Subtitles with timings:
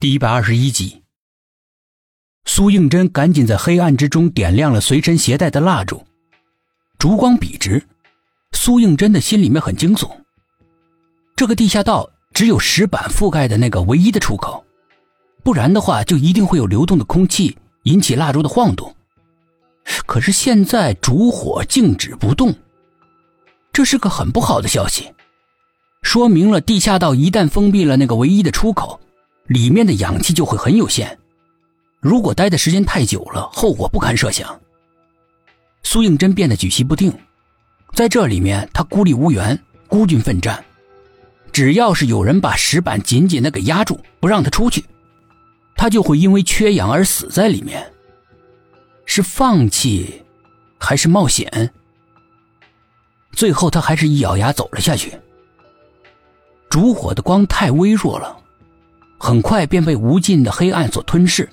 [0.00, 1.02] 第一百二十一集，
[2.44, 6.06] 苏应真赶紧在黑暗之中点亮了随身携带的蜡烛，
[7.00, 7.84] 烛光笔直。
[8.52, 10.08] 苏应真的心里面很惊悚。
[11.34, 14.64] 这个地下道只有石板覆盖的那个唯一的出口，
[15.42, 18.94] 不然的话就一定会有流动的空气引起蜡烛的晃动。
[20.06, 22.54] 可是现在烛火静止不动，
[23.72, 25.12] 这是个很不好的消息，
[26.02, 29.00] 说明了地下道一旦封闭了那个唯一的出口。
[29.48, 31.18] 里面的氧气就会很有限，
[32.00, 34.60] 如果待的时间太久了，后果不堪设想。
[35.82, 37.10] 苏应真变得举棋不定，
[37.94, 40.62] 在这里面他孤立无援，孤军奋战，
[41.50, 44.84] 只要是有人把石板紧紧的给压住，不让他出去，
[45.74, 47.90] 他就会因为缺氧而死在里面。
[49.06, 50.22] 是放弃，
[50.78, 51.72] 还是冒险？
[53.32, 55.18] 最后他还是一咬牙走了下去。
[56.68, 58.36] 烛火的光太微弱了。
[59.18, 61.48] 很快便被无尽的黑暗所吞噬，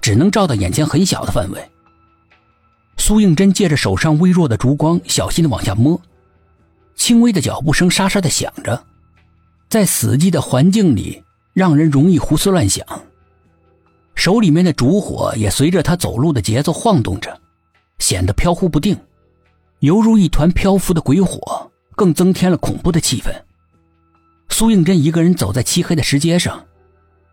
[0.00, 1.70] 只能照到眼前很小的范围。
[2.96, 6.00] 苏应真借着手上微弱的烛光，小心的往下摸，
[6.96, 8.82] 轻微的脚步声沙沙的响着，
[9.68, 12.84] 在死寂的环境里，让人容易胡思乱想。
[14.14, 17.40] 手里面的烛火也随着他走路的节奏晃动着，
[17.98, 18.98] 显得飘忽不定，
[19.78, 23.30] 犹如一团漂浮的鬼火，更增添了恐怖的气氛。
[24.48, 26.64] 苏应真一个人走在漆黑的石阶上。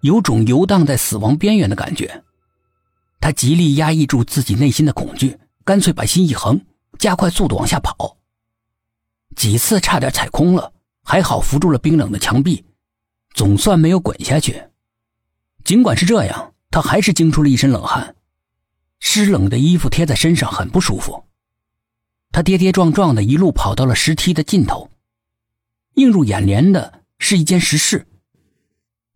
[0.06, 2.23] 有种游荡在死亡边缘的感觉，
[3.20, 6.64] 他极力压抑住自己内心的恐惧，干脆把心一横，
[7.00, 8.16] 加快速度往下跑。
[9.36, 10.72] 几次差点踩空了，
[11.03, 12.64] 还好扶住了冰冷的墙壁，
[13.33, 14.64] 总算没有滚下去。
[15.64, 18.16] 尽管是这样，他还是惊出了一身冷汗，
[19.00, 21.23] 湿冷的衣服贴在身上很不舒服。
[22.31, 24.88] 他跌跌撞撞的一路跑到了石梯的尽头，
[25.95, 28.06] 映入眼帘的是一间石室。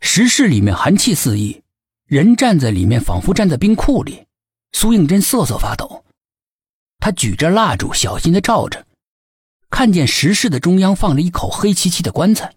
[0.01, 1.61] 石室里面寒气四溢，
[2.05, 4.25] 人站在里面仿佛站在冰库里。
[4.71, 6.05] 苏应真瑟瑟发抖，
[6.99, 8.85] 他举着蜡烛小心的照着，
[9.69, 12.53] 看见石室的中央放着一口黑漆漆的棺材，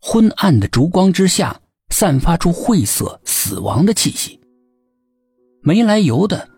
[0.00, 1.60] 昏暗的烛光之下
[1.90, 4.40] 散发出晦涩死亡的气息。
[5.62, 6.48] 没来由的，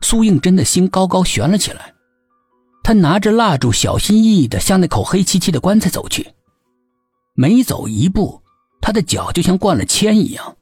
[0.00, 1.94] 苏应真的心高高悬了起来。
[2.84, 6.32] 他拿着蜡烛，小心翼翼的向那口黑漆漆的棺材走去，
[7.34, 8.40] 每走一步。
[8.86, 10.56] 他的脚就像灌了铅一样，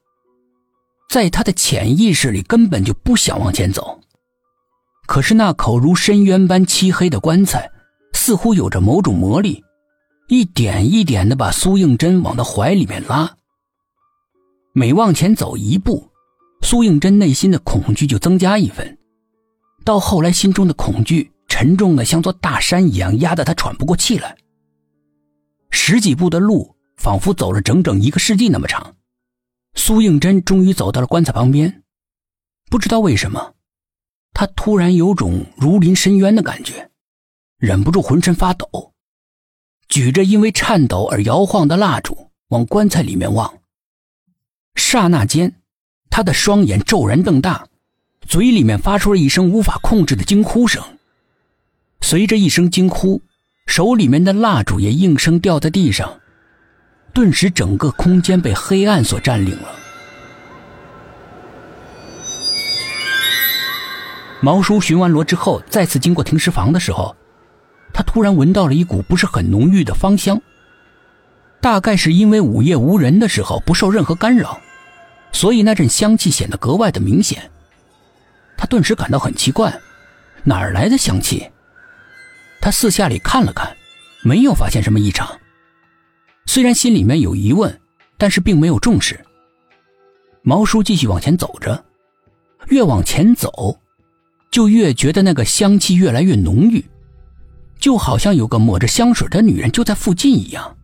[1.11, 4.01] 在他的潜意识里根本就不想往前走。
[5.07, 7.71] 可是那口如深渊般漆黑的棺材，
[8.15, 9.62] 似乎有着某种魔力，
[10.29, 13.31] 一点一点的把苏应真往他怀里面拉。
[14.73, 16.11] 每往前走一步，
[16.62, 18.97] 苏应真内心的恐惧就增加一分，
[19.85, 24.35] 到后来心中的恐惧沉重的像座大山一样，压得他喘不过气来。
[25.69, 26.74] 十几步的路。
[27.05, 28.97] 仿佛走了整整一个世纪那么长，
[29.75, 31.83] 苏应真终于走到了棺材旁边。
[32.71, 33.53] 不知道为什么，
[34.33, 36.91] 他突然有种如临深渊的感觉，
[37.59, 38.95] 忍不住浑身发抖，
[39.87, 43.59] 举着因为颤抖而摇晃的蜡烛往棺材里面望。
[44.75, 45.57] 刹那间，
[46.09, 47.69] 他的双眼骤然瞪大，
[48.27, 50.83] 嘴里面发出了一声无法控制的惊呼声。
[52.01, 53.21] 随着一声惊呼，
[53.67, 56.23] 手里面的蜡烛也应声掉在地上。
[57.15, 59.69] 顿时，整个空间被黑暗所占领了。
[64.41, 67.15] 毛叔巡完逻之后，再次经过停尸房的时候，
[67.93, 70.39] 他突然闻到了一股不是很浓郁的芳香。
[71.61, 74.61] 大概是因为午夜无人的时候不受任何干扰，
[75.31, 77.49] 所以那阵香气显得格外的明显。
[78.57, 79.73] 他顿时感到很奇怪，
[80.43, 81.49] 哪儿来的香气？
[82.61, 83.75] 他四下里看了看，
[84.23, 85.27] 没有发现什么异常。
[86.47, 87.81] 虽然心里面有疑问，
[88.16, 89.19] 但是并没有重视。
[90.43, 91.84] 毛叔继续往前走着，
[92.69, 93.78] 越往前走，
[94.50, 96.84] 就越觉得那个香气越来越浓郁，
[97.78, 100.77] 就好像有个抹着香水的女人就在附近一样。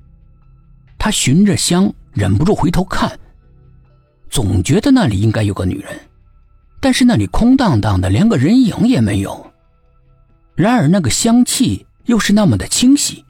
[0.98, 3.21] 他循着香，忍不住回头看，
[4.31, 6.01] 总觉得那里应该有个女人，
[6.80, 9.53] 但是那里空荡荡的，连个人影也没有。
[10.54, 13.22] 然而那个香气又是那么的清晰，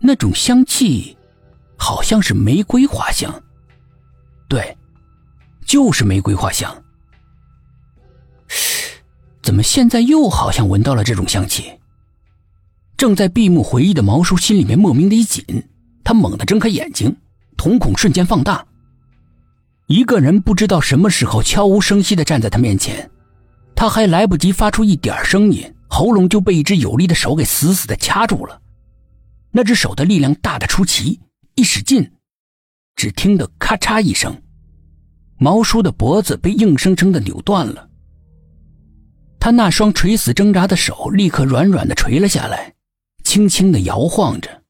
[0.00, 1.17] 那种香气。
[1.78, 3.32] 好像是玫瑰花香，
[4.48, 4.76] 对，
[5.64, 6.70] 就是玫瑰花香。
[9.42, 11.72] 怎么现在又好像闻到了这种香气？
[12.98, 15.42] 正在闭目回忆的毛叔心里面莫名的一紧，
[16.04, 17.16] 他猛地睁开眼睛，
[17.56, 18.66] 瞳孔瞬间放大。
[19.86, 23.08] 一个人不知道什么时候悄无声息的站在他面前，
[23.74, 28.60] 他还来不及发出一点声音，喉咙就被一只有力的手给死死的掐住了。
[29.50, 31.18] 那只手的力量大的出奇。
[31.58, 32.12] 一使劲，
[32.94, 34.40] 只听得咔嚓一声，
[35.38, 37.90] 毛叔的脖子被硬生生的扭断了，
[39.40, 42.72] 他那双垂死挣扎的手立刻软软的垂了下来，
[43.24, 44.62] 轻轻的摇晃着。